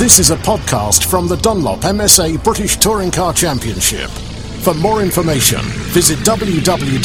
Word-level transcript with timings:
This 0.00 0.18
is 0.18 0.30
a 0.30 0.36
podcast 0.36 1.04
from 1.04 1.28
the 1.28 1.36
Dunlop 1.36 1.80
MSA 1.80 2.42
British 2.42 2.78
Touring 2.78 3.10
Car 3.10 3.34
Championship. 3.34 4.08
For 4.62 4.72
more 4.72 5.02
information, 5.02 5.60
visit 5.92 6.18
www.btcc.net. 6.20 6.98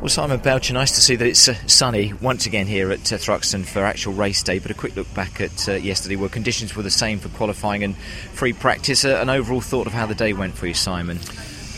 Well, 0.00 0.08
Simon 0.08 0.38
Belcher, 0.38 0.72
nice 0.72 0.92
to 0.92 1.00
see 1.00 1.16
that 1.16 1.26
it's 1.26 1.48
uh, 1.48 1.54
sunny 1.66 2.12
once 2.12 2.46
again 2.46 2.68
here 2.68 2.92
at 2.92 3.12
uh, 3.12 3.16
Thruxton 3.16 3.64
for 3.64 3.80
actual 3.80 4.12
race 4.12 4.44
day. 4.44 4.60
But 4.60 4.70
a 4.70 4.74
quick 4.74 4.94
look 4.94 5.12
back 5.14 5.40
at 5.40 5.68
uh, 5.68 5.72
yesterday, 5.72 6.14
where 6.14 6.28
conditions 6.28 6.76
were 6.76 6.84
the 6.84 6.90
same 6.90 7.18
for 7.18 7.28
qualifying 7.30 7.82
and 7.82 7.96
free 7.96 8.52
practice. 8.52 9.04
Uh, 9.04 9.18
an 9.20 9.28
overall 9.28 9.60
thought 9.60 9.88
of 9.88 9.92
how 9.94 10.06
the 10.06 10.14
day 10.14 10.32
went 10.32 10.54
for 10.54 10.68
you, 10.68 10.74
Simon? 10.74 11.18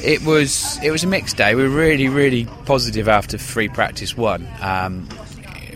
It 0.05 0.23
was 0.23 0.79
it 0.83 0.91
was 0.91 1.03
a 1.03 1.07
mixed 1.07 1.39
day. 1.39 1.55
We 1.55 1.63
were 1.63 1.75
really 1.75 2.09
really 2.09 2.45
positive 2.67 3.09
after 3.09 3.39
free 3.39 3.69
practice 3.69 4.15
one. 4.15 4.47
Um, 4.61 5.09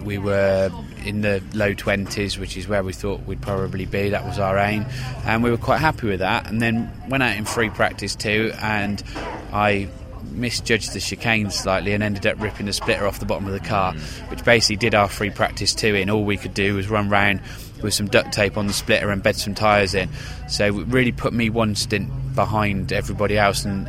we 0.02 0.18
were 0.18 0.70
in 1.04 1.22
the 1.22 1.42
low 1.54 1.72
20s, 1.72 2.38
which 2.38 2.56
is 2.56 2.68
where 2.68 2.84
we 2.84 2.92
thought 2.92 3.22
we'd 3.22 3.40
probably 3.40 3.86
be. 3.86 4.10
That 4.10 4.26
was 4.26 4.38
our 4.38 4.58
aim, 4.58 4.84
and 5.24 5.42
we 5.42 5.50
were 5.50 5.56
quite 5.56 5.78
happy 5.78 6.08
with 6.08 6.18
that. 6.18 6.46
And 6.46 6.60
then 6.60 6.92
went 7.08 7.22
out 7.22 7.38
in 7.38 7.46
free 7.46 7.70
practice 7.70 8.14
two, 8.14 8.52
and 8.60 9.02
I 9.50 9.88
misjudged 10.30 10.92
the 10.92 11.00
chicane 11.00 11.50
slightly 11.50 11.94
and 11.94 12.02
ended 12.02 12.26
up 12.26 12.38
ripping 12.38 12.66
the 12.66 12.72
splitter 12.74 13.06
off 13.06 13.20
the 13.20 13.26
bottom 13.26 13.46
of 13.46 13.54
the 13.54 13.60
car, 13.60 13.94
which 14.28 14.44
basically 14.44 14.76
did 14.76 14.94
our 14.94 15.08
free 15.08 15.30
practice 15.30 15.74
two 15.74 15.94
in. 15.94 16.10
All 16.10 16.24
we 16.24 16.36
could 16.36 16.52
do 16.52 16.74
was 16.74 16.88
run 16.88 17.08
round 17.08 17.40
with 17.82 17.94
some 17.94 18.08
duct 18.08 18.32
tape 18.32 18.56
on 18.56 18.66
the 18.66 18.72
splitter 18.72 19.10
and 19.10 19.22
bed 19.22 19.36
some 19.36 19.54
tyres 19.54 19.94
in. 19.94 20.10
So 20.48 20.66
it 20.66 20.86
really 20.88 21.12
put 21.12 21.32
me 21.32 21.48
one 21.48 21.74
stint 21.74 22.10
behind 22.34 22.92
everybody 22.92 23.38
else, 23.38 23.64
and 23.64 23.88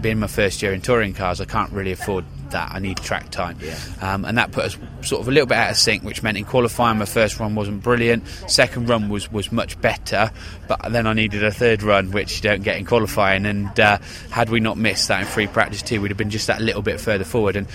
being 0.00 0.18
my 0.18 0.26
first 0.26 0.62
year 0.62 0.72
in 0.72 0.80
touring 0.80 1.14
cars, 1.14 1.40
I 1.40 1.44
can't 1.44 1.72
really 1.72 1.92
afford 1.92 2.24
that. 2.50 2.70
I 2.72 2.78
need 2.78 2.98
track 2.98 3.30
time. 3.30 3.58
Yeah. 3.60 3.78
Um, 4.00 4.24
and 4.24 4.38
that 4.38 4.52
put 4.52 4.64
us 4.64 4.78
sort 5.02 5.20
of 5.22 5.28
a 5.28 5.30
little 5.30 5.46
bit 5.46 5.56
out 5.56 5.70
of 5.70 5.76
sync, 5.76 6.02
which 6.02 6.22
meant 6.22 6.36
in 6.36 6.44
qualifying, 6.44 6.98
my 6.98 7.04
first 7.04 7.38
run 7.38 7.54
wasn't 7.54 7.82
brilliant. 7.82 8.26
Second 8.48 8.88
run 8.88 9.08
was, 9.08 9.30
was 9.30 9.50
much 9.52 9.80
better, 9.80 10.30
but 10.68 10.80
then 10.90 11.06
I 11.06 11.12
needed 11.12 11.44
a 11.44 11.50
third 11.50 11.82
run, 11.82 12.10
which 12.10 12.36
you 12.36 12.42
don't 12.42 12.62
get 12.62 12.76
in 12.76 12.84
qualifying. 12.84 13.46
And 13.46 13.78
uh, 13.78 13.98
had 14.30 14.50
we 14.50 14.60
not 14.60 14.76
missed 14.76 15.08
that 15.08 15.20
in 15.20 15.26
free 15.26 15.46
practice 15.46 15.82
too, 15.82 16.00
we'd 16.00 16.10
have 16.10 16.18
been 16.18 16.30
just 16.30 16.46
that 16.46 16.60
little 16.60 16.82
bit 16.82 17.00
further 17.00 17.24
forward. 17.24 17.56
And 17.56 17.66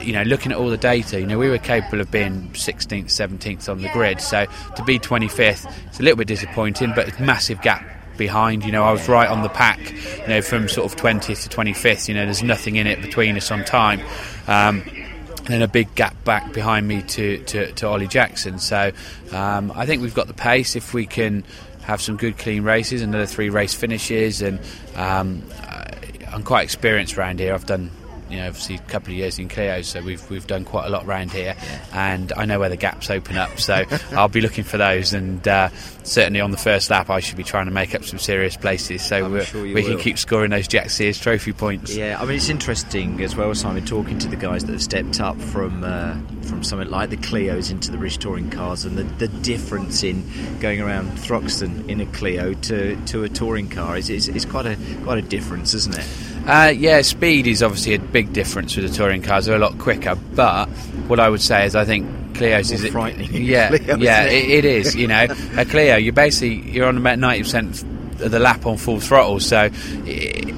you 0.00 0.12
know, 0.12 0.22
looking 0.22 0.52
at 0.52 0.58
all 0.58 0.68
the 0.68 0.76
data, 0.76 1.20
you 1.20 1.26
know, 1.26 1.38
we 1.38 1.48
were 1.48 1.58
capable 1.58 2.00
of 2.00 2.10
being 2.10 2.48
16th, 2.50 3.06
17th 3.06 3.68
on 3.68 3.80
the 3.80 3.88
grid. 3.90 4.20
So 4.20 4.46
to 4.76 4.84
be 4.84 4.98
25th, 4.98 5.72
it's 5.86 6.00
a 6.00 6.02
little 6.02 6.16
bit 6.16 6.28
disappointing, 6.28 6.92
but 6.94 7.18
massive 7.20 7.60
gap 7.62 7.93
behind. 8.16 8.64
You 8.64 8.72
know, 8.72 8.84
I 8.84 8.92
was 8.92 9.08
right 9.08 9.28
on 9.28 9.42
the 9.42 9.48
pack. 9.48 9.80
You 10.20 10.28
know, 10.28 10.42
from 10.42 10.68
sort 10.68 10.90
of 10.92 10.98
20th 10.98 11.48
to 11.48 11.56
25th. 11.56 12.08
You 12.08 12.14
know, 12.14 12.24
there's 12.24 12.42
nothing 12.42 12.76
in 12.76 12.86
it 12.86 13.02
between 13.02 13.36
us 13.36 13.50
on 13.50 13.64
time. 13.64 14.00
Um, 14.46 14.82
and 15.44 15.52
then 15.52 15.62
a 15.62 15.68
big 15.68 15.94
gap 15.94 16.24
back 16.24 16.54
behind 16.54 16.88
me 16.88 17.02
to, 17.02 17.38
to, 17.44 17.72
to 17.72 17.86
Ollie 17.86 18.08
Jackson. 18.08 18.58
So 18.58 18.92
um, 19.30 19.72
I 19.74 19.84
think 19.84 20.00
we've 20.00 20.14
got 20.14 20.26
the 20.26 20.34
pace 20.34 20.74
if 20.74 20.94
we 20.94 21.04
can 21.04 21.44
have 21.82 22.00
some 22.00 22.16
good 22.16 22.38
clean 22.38 22.62
races, 22.62 23.02
another 23.02 23.26
three 23.26 23.50
race 23.50 23.74
finishes, 23.74 24.40
and 24.40 24.58
um, 24.96 25.42
I'm 26.32 26.42
quite 26.42 26.62
experienced 26.62 27.18
around 27.18 27.40
here. 27.40 27.52
I've 27.52 27.66
done 27.66 27.90
you 28.30 28.38
know, 28.38 28.48
obviously 28.48 28.76
a 28.76 28.78
couple 28.78 29.12
of 29.12 29.18
years 29.18 29.38
in 29.38 29.48
Clio, 29.48 29.82
so 29.82 30.00
we've 30.02 30.28
we've 30.30 30.46
done 30.46 30.64
quite 30.64 30.86
a 30.86 30.90
lot 30.90 31.04
around 31.04 31.32
here, 31.32 31.54
and 31.92 32.32
I 32.36 32.44
know 32.44 32.58
where 32.58 32.68
the 32.68 32.76
gaps 32.76 33.10
open 33.10 33.36
up. 33.36 33.58
So 33.58 33.84
I'll 34.12 34.28
be 34.28 34.40
looking 34.40 34.64
for 34.64 34.78
those, 34.78 35.12
and 35.12 35.46
uh, 35.46 35.68
certainly 36.02 36.40
on 36.40 36.50
the 36.50 36.56
first 36.56 36.90
lap, 36.90 37.10
I 37.10 37.20
should 37.20 37.36
be 37.36 37.44
trying 37.44 37.66
to 37.66 37.72
make 37.72 37.94
up 37.94 38.04
some 38.04 38.18
serious 38.18 38.56
places, 38.56 39.04
so 39.04 39.40
sure 39.40 39.62
we 39.62 39.74
will. 39.74 39.82
can 39.82 39.98
keep 39.98 40.18
scoring 40.18 40.50
those 40.50 40.68
Jack 40.68 40.90
Sears 40.90 41.18
Trophy 41.18 41.52
points. 41.52 41.94
Yeah, 41.94 42.18
I 42.20 42.24
mean 42.24 42.36
it's 42.36 42.48
interesting 42.48 43.22
as 43.22 43.36
well, 43.36 43.54
Simon, 43.54 43.84
talking 43.84 44.18
to 44.18 44.28
the 44.28 44.36
guys 44.36 44.64
that 44.64 44.72
have 44.72 44.82
stepped 44.82 45.20
up 45.20 45.40
from 45.40 45.84
uh, 45.84 46.16
from 46.42 46.62
something 46.62 46.88
like 46.88 47.10
the 47.10 47.16
Clios 47.16 47.70
into 47.70 47.90
the 47.90 47.98
British 47.98 48.18
touring 48.18 48.50
cars, 48.50 48.84
and 48.84 48.96
the, 48.96 49.04
the 49.04 49.28
difference 49.28 50.02
in 50.02 50.24
going 50.60 50.80
around 50.80 51.10
Thruxton 51.18 51.88
in 51.88 52.00
a 52.00 52.06
Clio 52.06 52.54
to, 52.54 52.96
to 53.06 53.24
a 53.24 53.28
touring 53.28 53.68
car 53.68 53.96
is, 53.96 54.10
is, 54.10 54.28
is 54.28 54.44
quite 54.44 54.66
a 54.66 54.76
quite 55.02 55.18
a 55.18 55.22
difference, 55.22 55.74
isn't 55.74 55.96
it? 55.96 56.06
Uh, 56.46 56.72
yeah, 56.76 57.00
speed 57.02 57.46
is 57.46 57.62
obviously 57.62 57.94
a 57.94 57.98
big 57.98 58.32
difference 58.32 58.76
with 58.76 58.88
the 58.88 58.94
touring 58.94 59.22
cars. 59.22 59.46
They're 59.46 59.56
a 59.56 59.58
lot 59.58 59.78
quicker, 59.78 60.14
but 60.34 60.68
what 61.08 61.18
I 61.18 61.28
would 61.28 61.40
say 61.40 61.64
is 61.64 61.74
I 61.74 61.84
think 61.84 62.06
Clio's 62.36 62.70
More 62.70 62.84
is 62.84 62.92
frightening 62.92 63.34
in 63.34 63.42
Yeah, 63.44 63.68
Clio, 63.68 63.96
yeah, 63.96 64.24
it? 64.24 64.44
it, 64.44 64.50
it 64.50 64.64
is. 64.64 64.94
You 64.94 65.06
know, 65.06 65.26
a 65.56 65.64
Clio, 65.64 65.96
you're 65.96 66.12
basically 66.12 66.70
you're 66.70 66.86
on 66.86 66.98
about 66.98 67.18
ninety 67.18 67.42
percent 67.44 67.82
of 68.20 68.30
the 68.30 68.38
lap 68.38 68.66
on 68.66 68.76
full 68.76 69.00
throttle, 69.00 69.40
so. 69.40 69.70
It, 70.04 70.54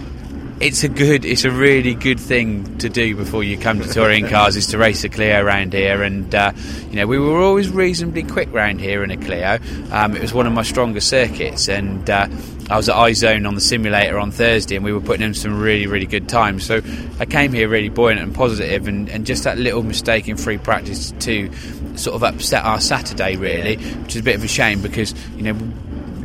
it's 0.61 0.85
a 0.85 0.89
good, 0.89 1.25
it's 1.25 1.45
a 1.45 1.51
really 1.51 1.95
good 1.95 2.19
thing 2.19 2.79
to 2.79 2.89
do 2.89 3.15
before 3.15 3.45
you 3.45 3.59
come 3.59 3.81
to 3.81 3.89
touring 3.89 4.27
cars 4.29 4.57
is 4.57 4.67
to 4.69 4.79
race 4.79 5.05
a 5.05 5.09
Clio 5.09 5.43
around 5.43 5.75
here. 5.75 6.03
And 6.03 6.35
uh, 6.35 6.53
you 6.91 6.97
know, 6.97 7.07
we 7.07 7.19
were 7.19 7.41
always 7.41 7.69
reasonably 7.69 8.23
quick 8.23 8.53
round 8.53 8.81
here 8.81 9.05
in 9.05 9.11
a 9.11 9.17
Clio. 9.17 9.59
Um, 9.91 10.17
it 10.17 10.23
was 10.23 10.33
one 10.33 10.47
of 10.47 10.53
my 10.53 10.63
stronger 10.63 11.01
circuits, 11.01 11.69
and 11.69 12.09
uh, 12.09 12.29
I 12.71 12.77
was 12.77 12.89
at 12.89 12.97
iZone 12.97 13.47
on 13.47 13.55
the 13.55 13.61
simulator 13.61 14.19
on 14.19 14.31
Thursday, 14.31 14.77
and 14.77 14.85
we 14.85 14.93
were 14.93 15.01
putting 15.01 15.27
in 15.27 15.35
some 15.35 15.61
really, 15.61 15.87
really 15.87 16.07
good 16.07 16.29
times. 16.29 16.65
So 16.65 16.81
I 17.21 17.27
came 17.27 17.53
here 17.53 17.69
really 17.69 17.91
buoyant 17.91 18.21
and 18.21 18.35
positive, 18.35 18.89
and, 18.89 19.11
and 19.11 19.27
just 19.27 19.45
that 19.45 19.59
little 19.59 19.83
mistake 19.83 20.27
in 20.27 20.39
free 20.39 20.59
practice 20.59 21.13
to 21.21 21.51
sort 21.97 22.15
of 22.15 22.25
upset 22.25 22.65
our 22.65 22.81
Saturday 22.81 23.37
really, 23.37 23.77
which 23.77 24.17
is 24.17 24.21
a 24.23 24.25
bit 24.25 24.37
of 24.37 24.45
a 24.45 24.49
shame 24.49 24.81
because 24.81 25.15
you 25.37 25.43
know 25.43 25.55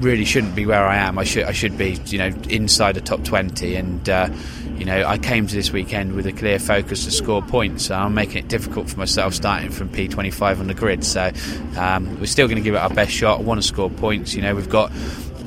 really 0.01 0.25
shouldn't 0.25 0.55
be 0.55 0.65
where 0.65 0.85
I 0.85 0.97
am. 0.97 1.17
I 1.17 1.23
should 1.23 1.43
I 1.43 1.51
should 1.51 1.77
be 1.77 1.99
you 2.07 2.17
know 2.17 2.27
inside 2.49 2.95
the 2.95 3.01
top 3.01 3.23
twenty, 3.23 3.75
and 3.75 4.07
uh, 4.09 4.29
you 4.75 4.85
know 4.85 5.05
I 5.05 5.17
came 5.17 5.47
to 5.47 5.55
this 5.55 5.71
weekend 5.71 6.13
with 6.13 6.25
a 6.25 6.31
clear 6.31 6.59
focus 6.59 7.05
to 7.05 7.11
score 7.11 7.41
points. 7.41 7.85
So 7.85 7.95
I'm 7.95 8.13
making 8.13 8.37
it 8.37 8.47
difficult 8.47 8.89
for 8.89 8.97
myself 8.97 9.33
starting 9.33 9.69
from 9.69 9.89
P25 9.89 10.59
on 10.59 10.67
the 10.67 10.73
grid. 10.73 11.03
So 11.03 11.31
um, 11.77 12.19
we're 12.19 12.25
still 12.25 12.47
going 12.47 12.57
to 12.57 12.63
give 12.63 12.75
it 12.75 12.79
our 12.79 12.89
best 12.89 13.11
shot. 13.11 13.39
I 13.39 13.43
want 13.43 13.61
to 13.61 13.67
score 13.67 13.89
points. 13.89 14.33
You 14.33 14.41
know 14.41 14.55
we've 14.55 14.69
got. 14.69 14.91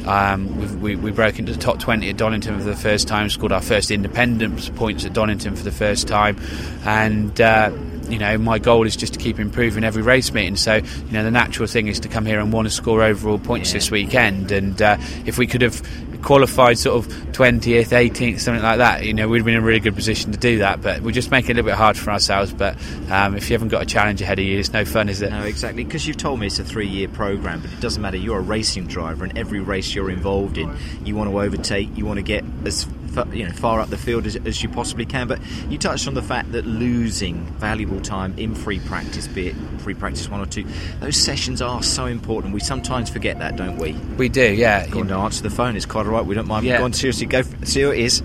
Um, 0.07 0.83
we, 0.83 0.97
we 0.97 1.13
broke 1.13 1.39
into 1.39 1.53
the 1.53 1.59
top 1.59 1.79
20 1.79 2.11
at 2.11 2.19
Donington 2.19 2.59
for 2.59 2.65
the 2.65 2.77
first 2.77 3.09
time, 3.09 3.31
scored 3.31 3.53
our 3.53 3.63
first 3.63 3.91
independent 3.91 4.77
points 4.77 5.07
at 5.07 5.15
Donington 5.15 5.57
for 5.57 5.65
the 5.65 5.73
first 5.73 6.07
time, 6.07 6.39
and 6.85 7.41
uh, 7.41 7.71
you 8.09 8.19
know, 8.19 8.37
my 8.39 8.59
goal 8.59 8.87
is 8.87 8.97
just 8.97 9.15
to 9.15 9.19
keep 9.19 9.39
improving 9.39 9.85
every 9.85 10.03
race 10.03 10.33
meeting. 10.33 10.57
So, 10.57 10.77
you 10.77 11.13
know, 11.13 11.25
the 11.25 11.31
natural 11.31 11.67
thing 11.67 11.89
is 11.89 12.01
to 12.01 12.09
come 12.09 12.27
here 12.27 12.41
and 12.41 12.53
want 12.53 12.67
to 12.67 12.71
score 12.75 13.03
overall 13.03 13.39
points 13.39 13.71
Yeah. 13.71 13.75
this 13.75 13.91
weekend. 13.91 14.53
And 14.53 14.81
uh, 14.81 14.97
if 15.27 15.39
we 15.39 15.47
could 15.47 15.63
have 15.63 15.83
qualified 16.23 16.79
sort 16.79 16.97
of 16.97 17.13
20th, 17.33 17.89
18th, 17.89 18.41
something 18.41 18.63
like 18.63 18.79
that, 18.79 19.05
you 19.05 19.13
know, 19.13 19.29
we'd 19.29 19.39
have 19.39 19.45
been 19.45 19.55
in 19.57 19.63
a 19.63 19.67
really 19.67 19.81
good 19.81 19.95
position 19.95 20.33
to 20.33 20.39
do 20.39 20.59
that. 20.59 20.81
But 20.81 21.03
we're 21.03 21.11
just 21.13 21.31
making 21.31 21.51
it 21.51 21.53
a 21.53 21.57
little 21.57 21.71
bit 21.71 21.77
hard 21.77 21.99
for 21.99 22.11
ourselves. 22.11 22.53
But 22.53 22.77
um, 23.11 23.37
if 23.37 23.51
you 23.51 23.55
haven't 23.55 23.69
got 23.69 23.83
a 23.83 23.87
challenge 23.87 24.23
ahead 24.23 24.39
of 24.39 24.45
you, 24.45 24.59
it's 24.59 24.73
no 24.73 24.85
fun, 24.85 25.09
is 25.09 25.21
it? 25.21 25.31
No, 25.31 25.43
exactly. 25.43 25.85
Because 25.85 26.07
you've 26.07 26.17
told 26.17 26.41
me 26.41 26.47
it's 26.47 26.59
a 26.59 26.65
three-year 26.65 27.09
program, 27.09 27.61
but 27.61 27.71
it 27.73 27.81
doesn't 27.81 28.01
matter. 28.01 28.17
You're 28.17 28.39
a 28.39 28.43
racing 28.43 28.87
driver, 28.87 29.25
and 29.25 29.37
every 29.37 29.61
race 29.61 29.95
you're 29.95 30.11
involved 30.11 30.57
in, 30.57 30.75
you 31.05 31.15
want 31.15 31.31
to 31.31 31.39
overtake. 31.41 31.91
You 31.97 32.07
want 32.07 32.19
to 32.19 32.23
get 32.23 32.45
as 32.65 32.87
you 33.33 33.47
know 33.47 33.53
far 33.53 33.81
up 33.81 33.89
the 33.91 33.97
field 33.97 34.27
as, 34.27 34.37
as 34.37 34.63
you 34.63 34.69
possibly 34.69 35.05
can. 35.07 35.29
But 35.29 35.41
you 35.69 35.79
touched 35.79 36.07
on 36.09 36.15
the 36.15 36.23
fact 36.23 36.53
that 36.53 36.67
losing 36.67 37.45
valuable 37.59 38.01
time 38.01 38.35
in 38.39 38.55
free 38.55 38.81
practice, 38.81 39.27
be 39.27 39.49
it 39.49 39.57
free 39.79 39.95
practice 39.95 40.29
one 40.29 40.41
or 40.41 40.47
two, 40.47 40.65
those 41.01 41.17
sessions 41.17 41.61
are 41.63 41.83
so 41.83 42.07
important. 42.07 42.55
We 42.55 42.61
sometimes 42.61 43.11
forget 43.11 43.39
that, 43.39 43.57
don't 43.57 43.77
we? 43.79 43.93
We 44.17 44.29
do, 44.29 44.53
yeah. 44.55 44.87
Go 44.87 45.01
on 45.01 45.09
to 45.09 45.15
answer 45.15 45.43
the 45.43 45.51
phone. 45.51 45.77
It's 45.77 45.87
quite 45.87 46.07
all 46.07 46.13
right. 46.13 46.25
We 46.25 46.35
don't 46.35 46.49
mind. 46.49 46.67
Yeah. 46.67 46.79
Go 46.79 46.85
on, 46.85 46.93
seriously. 46.93 47.27
Go. 47.27 47.39
f- 47.39 47.65
See 47.67 47.83
who 47.83 47.91
it 47.91 47.99
is. 48.01 48.23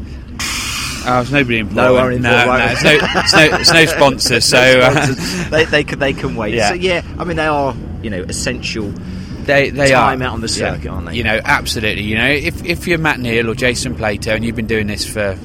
Oh, 1.02 1.14
there's 1.16 1.32
nobody 1.32 1.60
important. 1.60 1.78
No 1.78 1.94
one 1.94 2.22
no, 2.22 2.46
no, 2.46 2.66
it's 2.72 2.84
no, 2.84 2.92
it's 3.02 3.34
no, 3.34 3.58
it's 3.58 3.74
no 3.74 3.86
sponsor. 3.86 4.42
So 4.42 4.58
uh, 4.58 4.92
Sponsors. 5.06 5.50
they, 5.50 5.66
they 5.66 5.84
can 5.86 6.00
they 6.00 6.12
can 6.14 6.36
wait. 6.36 6.54
Yeah. 6.54 6.70
So 6.70 6.74
yeah, 6.76 7.04
I 7.18 7.24
mean 7.24 7.38
they 7.38 7.46
are 7.48 7.74
you 8.04 8.10
know 8.10 8.22
essential. 8.24 8.92
They 9.50 9.70
they 9.70 9.92
time 9.92 10.22
are 10.22 10.26
out 10.26 10.34
on 10.34 10.42
the 10.42 10.48
Yeah. 10.48 10.74
circuit, 10.76 10.90
aren't 10.90 11.08
they? 11.08 11.16
You 11.16 11.24
know, 11.24 11.40
absolutely. 11.44 12.04
You 12.04 12.18
know, 12.18 12.28
if 12.30 12.64
if 12.66 12.88
you're 12.88 12.98
Matt 12.98 13.20
Neal 13.20 13.50
or 13.50 13.56
Jason 13.56 13.96
Plato 13.96 14.32
and 14.34 14.44
you've 14.46 14.56
been 14.56 14.68
doing 14.68 14.88
this 14.88 15.06
for 15.06 15.38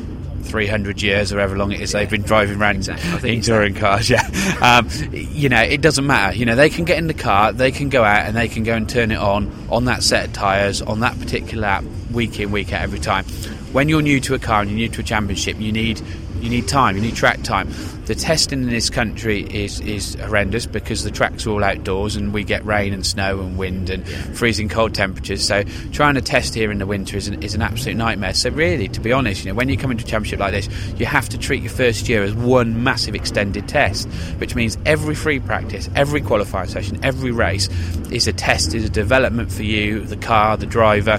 300 0.44 1.02
years 1.02 1.32
or 1.32 1.38
however 1.38 1.56
long 1.56 1.72
it 1.72 1.80
is 1.80 1.92
they've 1.92 2.08
been 2.10 2.22
driving 2.22 2.60
around 2.60 2.76
Exactly. 2.76 3.34
In 3.34 3.40
touring 3.40 3.74
cars, 3.74 4.08
yeah. 4.10 4.22
Um, 4.60 4.88
you 5.12 5.48
know, 5.48 5.60
it 5.60 5.80
doesn't 5.80 6.06
matter. 6.06 6.36
You 6.36 6.44
know, 6.46 6.54
they 6.54 6.68
can 6.70 6.84
get 6.84 6.98
in 6.98 7.06
the 7.06 7.14
car, 7.14 7.52
they 7.52 7.70
can 7.72 7.88
go 7.88 8.04
out 8.04 8.26
and 8.26 8.36
they 8.36 8.48
can 8.48 8.62
go 8.62 8.74
and 8.74 8.88
turn 8.88 9.10
it 9.10 9.18
on 9.18 9.50
on 9.70 9.86
that 9.86 10.02
set 10.02 10.26
of 10.26 10.32
tyres 10.32 10.80
on 10.82 11.00
that 11.00 11.18
particular 11.18 11.62
lap, 11.62 11.84
week 12.12 12.38
in, 12.40 12.52
week 12.52 12.72
out, 12.72 12.82
every 12.82 13.00
time. 13.00 13.24
When 13.72 13.88
you're 13.88 14.02
new 14.02 14.20
to 14.20 14.34
a 14.34 14.38
car 14.38 14.60
and 14.60 14.70
you're 14.70 14.78
new 14.78 14.88
to 14.90 15.00
a 15.00 15.04
championship, 15.04 15.58
you 15.60 15.72
need 15.72 16.00
you 16.44 16.50
need 16.50 16.68
time, 16.68 16.94
you 16.94 17.02
need 17.02 17.16
track 17.16 17.42
time. 17.42 17.72
The 18.04 18.14
testing 18.14 18.62
in 18.62 18.68
this 18.68 18.90
country 18.90 19.40
is, 19.42 19.80
is 19.80 20.14
horrendous 20.16 20.66
because 20.66 21.02
the 21.02 21.10
tracks 21.10 21.46
are 21.46 21.50
all 21.50 21.64
outdoors 21.64 22.16
and 22.16 22.34
we 22.34 22.44
get 22.44 22.64
rain 22.66 22.92
and 22.92 23.04
snow 23.04 23.40
and 23.40 23.56
wind 23.56 23.88
and 23.88 24.06
freezing 24.06 24.68
cold 24.68 24.94
temperatures. 24.94 25.42
So 25.42 25.64
trying 25.90 26.16
to 26.16 26.20
test 26.20 26.54
here 26.54 26.70
in 26.70 26.78
the 26.78 26.86
winter 26.86 27.16
is 27.16 27.28
an, 27.28 27.42
is 27.42 27.54
an 27.54 27.62
absolute 27.62 27.96
nightmare. 27.96 28.34
So 28.34 28.50
really, 28.50 28.88
to 28.88 29.00
be 29.00 29.10
honest, 29.10 29.42
you 29.42 29.50
know, 29.50 29.54
when 29.54 29.70
you 29.70 29.78
come 29.78 29.90
into 29.90 30.04
a 30.04 30.06
championship 30.06 30.38
like 30.38 30.52
this, 30.52 30.68
you 30.98 31.06
have 31.06 31.30
to 31.30 31.38
treat 31.38 31.62
your 31.62 31.72
first 31.72 32.10
year 32.10 32.22
as 32.22 32.34
one 32.34 32.84
massive 32.84 33.14
extended 33.14 33.66
test, 33.66 34.06
which 34.36 34.54
means 34.54 34.76
every 34.84 35.14
free 35.14 35.40
practice, 35.40 35.88
every 35.94 36.20
qualifying 36.20 36.68
session, 36.68 37.02
every 37.02 37.30
race 37.30 37.70
is 38.12 38.28
a 38.28 38.34
test, 38.34 38.74
is 38.74 38.84
a 38.84 38.90
development 38.90 39.50
for 39.50 39.62
you, 39.62 40.04
the 40.04 40.16
car, 40.18 40.58
the 40.58 40.66
driver, 40.66 41.18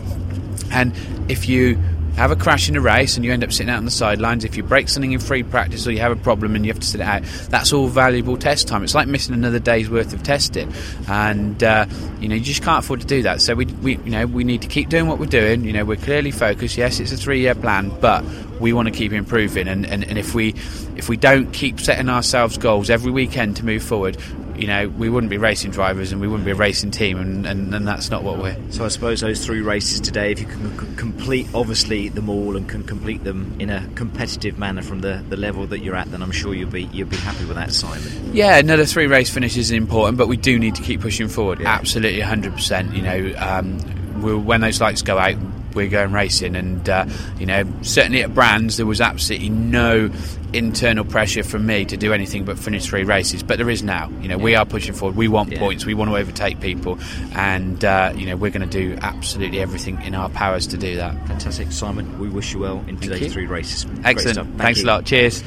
and 0.71 0.93
if 1.27 1.49
you 1.49 1.79
have 2.15 2.31
a 2.31 2.35
crash 2.35 2.69
in 2.69 2.75
a 2.75 2.81
race 2.81 3.15
and 3.15 3.25
you 3.25 3.31
end 3.31 3.43
up 3.43 3.51
sitting 3.51 3.69
out 3.69 3.77
on 3.77 3.85
the 3.85 3.91
sidelines, 3.91 4.43
if 4.45 4.55
you 4.57 4.63
break 4.63 4.89
something 4.89 5.11
in 5.11 5.19
free 5.19 5.43
practice 5.43 5.85
or 5.85 5.91
you 5.91 5.99
have 5.99 6.11
a 6.11 6.15
problem 6.15 6.55
and 6.55 6.65
you 6.65 6.71
have 6.71 6.79
to 6.79 6.87
sit 6.87 7.01
it 7.01 7.03
out, 7.03 7.23
that's 7.49 7.73
all 7.73 7.87
valuable 7.87 8.37
test 8.37 8.67
time. 8.67 8.83
It's 8.83 8.95
like 8.95 9.07
missing 9.07 9.33
another 9.33 9.59
day's 9.59 9.89
worth 9.89 10.13
of 10.13 10.23
testing, 10.23 10.71
and 11.07 11.61
uh, 11.63 11.85
you 12.19 12.29
know 12.29 12.35
you 12.35 12.41
just 12.41 12.63
can't 12.63 12.83
afford 12.83 13.01
to 13.01 13.07
do 13.07 13.23
that. 13.23 13.41
So 13.41 13.55
we, 13.55 13.65
we 13.65 13.97
you 13.97 14.11
know 14.11 14.25
we 14.25 14.43
need 14.43 14.61
to 14.61 14.67
keep 14.67 14.89
doing 14.89 15.07
what 15.07 15.19
we're 15.19 15.25
doing. 15.25 15.63
You 15.63 15.73
know 15.73 15.85
we're 15.85 15.97
clearly 15.97 16.31
focused. 16.31 16.77
Yes, 16.77 16.99
it's 16.99 17.11
a 17.11 17.17
three-year 17.17 17.55
plan, 17.55 17.91
but 17.99 18.23
we 18.59 18.73
want 18.73 18.87
to 18.87 18.93
keep 18.93 19.11
improving. 19.11 19.67
And, 19.67 19.85
and, 19.85 20.03
and 20.03 20.17
if 20.17 20.33
we 20.33 20.49
if 20.95 21.09
we 21.09 21.17
don't 21.17 21.51
keep 21.51 21.79
setting 21.79 22.09
ourselves 22.09 22.57
goals 22.57 22.89
every 22.89 23.11
weekend 23.11 23.57
to 23.57 23.65
move 23.65 23.83
forward, 23.83 24.17
you 24.57 24.67
know, 24.67 24.89
we 24.89 25.09
wouldn't 25.09 25.29
be 25.29 25.37
racing 25.37 25.71
drivers 25.71 26.11
and 26.11 26.21
we 26.21 26.27
wouldn't 26.27 26.45
be 26.45 26.51
a 26.51 26.55
racing 26.55 26.91
team, 26.91 27.19
and, 27.19 27.45
and, 27.45 27.73
and 27.73 27.87
that's 27.87 28.09
not 28.09 28.23
what 28.23 28.37
we're. 28.37 28.55
So 28.71 28.85
I 28.85 28.87
suppose 28.89 29.21
those 29.21 29.45
three 29.45 29.61
races 29.61 29.99
today, 29.99 30.31
if 30.31 30.39
you 30.39 30.45
can 30.45 30.79
c- 30.79 30.95
complete, 30.95 31.47
obviously, 31.53 32.09
them 32.09 32.29
all 32.29 32.55
and 32.55 32.67
can 32.67 32.83
complete 32.83 33.23
them 33.23 33.55
in 33.59 33.69
a 33.69 33.87
competitive 33.95 34.57
manner 34.57 34.81
from 34.81 35.01
the, 35.01 35.23
the 35.29 35.37
level 35.37 35.65
that 35.67 35.79
you're 35.79 35.95
at, 35.95 36.11
then 36.11 36.21
I'm 36.21 36.31
sure 36.31 36.53
you'll 36.53 36.69
be 36.69 36.83
you'll 36.93 37.09
be 37.09 37.17
happy 37.17 37.45
with 37.45 37.55
that, 37.55 37.71
Simon. 37.73 38.33
Yeah, 38.33 38.57
another 38.57 38.85
three 38.85 39.07
race 39.07 39.29
finish 39.29 39.57
is 39.57 39.71
important, 39.71 40.17
but 40.17 40.27
we 40.27 40.37
do 40.37 40.57
need 40.57 40.75
to 40.75 40.81
keep 40.81 41.01
pushing 41.01 41.27
forward. 41.27 41.59
Yeah. 41.59 41.73
Absolutely, 41.73 42.21
100%. 42.21 42.95
You 42.95 43.01
know, 43.01 43.33
um, 43.39 44.21
we'll, 44.21 44.39
when 44.39 44.61
those 44.61 44.79
lights 44.81 45.01
go 45.01 45.17
out, 45.17 45.35
we're 45.75 45.89
going 45.89 46.11
racing. 46.11 46.55
And, 46.55 46.87
uh, 46.89 47.05
you 47.37 47.45
know, 47.45 47.63
certainly 47.81 48.23
at 48.23 48.33
Brands, 48.33 48.77
there 48.77 48.85
was 48.85 49.01
absolutely 49.01 49.49
no 49.49 50.09
internal 50.53 51.03
pressure 51.03 51.43
from 51.43 51.65
me 51.65 51.83
to 51.85 51.97
do 51.97 52.13
anything 52.13 52.45
but 52.45 52.57
finish 52.57 52.85
three 52.85 53.03
races. 53.03 53.43
But 53.43 53.57
there 53.57 53.69
is 53.69 53.83
now. 53.83 54.09
You 54.21 54.29
know, 54.29 54.37
yeah. 54.37 54.43
we 54.43 54.55
are 54.55 54.65
pushing 54.65 54.93
forward. 54.93 55.17
We 55.17 55.27
want 55.27 55.51
yeah. 55.51 55.59
points. 55.59 55.85
We 55.85 55.93
want 55.93 56.09
to 56.11 56.17
overtake 56.17 56.61
people. 56.61 56.97
And, 57.33 57.83
uh, 57.83 58.13
you 58.15 58.25
know, 58.25 58.37
we're 58.37 58.51
going 58.51 58.67
to 58.67 58.79
do 58.79 58.97
absolutely 59.01 59.59
everything 59.59 60.01
in 60.01 60.15
our 60.15 60.29
powers 60.29 60.67
to 60.67 60.77
do 60.77 60.95
that. 60.95 61.13
Fantastic. 61.27 61.71
Simon, 61.71 62.19
we 62.19 62.29
wish 62.29 62.53
you 62.53 62.59
well 62.59 62.83
in 62.87 62.97
today's 62.97 63.33
three 63.33 63.47
races. 63.47 63.85
Excellent. 64.03 64.37
Thank 64.37 64.57
Thanks 64.57 64.79
you. 64.79 64.85
a 64.85 64.87
lot. 64.87 65.05
Cheers. 65.05 65.43